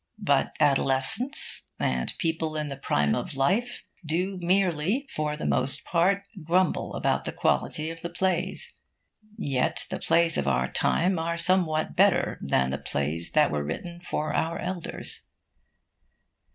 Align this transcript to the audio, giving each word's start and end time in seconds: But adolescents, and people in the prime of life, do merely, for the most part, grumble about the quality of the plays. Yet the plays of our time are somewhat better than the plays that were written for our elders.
But 0.23 0.55
adolescents, 0.59 1.69
and 1.77 2.11
people 2.17 2.55
in 2.57 2.69
the 2.69 2.75
prime 2.75 3.13
of 3.13 3.35
life, 3.35 3.83
do 4.03 4.39
merely, 4.41 5.07
for 5.15 5.37
the 5.37 5.45
most 5.45 5.83
part, 5.85 6.23
grumble 6.43 6.95
about 6.95 7.25
the 7.25 7.31
quality 7.31 7.91
of 7.91 8.01
the 8.01 8.09
plays. 8.09 8.73
Yet 9.37 9.85
the 9.91 9.99
plays 9.99 10.39
of 10.39 10.47
our 10.47 10.71
time 10.71 11.19
are 11.19 11.37
somewhat 11.37 11.95
better 11.95 12.39
than 12.41 12.71
the 12.71 12.79
plays 12.79 13.33
that 13.33 13.51
were 13.51 13.63
written 13.63 14.01
for 14.03 14.33
our 14.33 14.57
elders. 14.57 15.27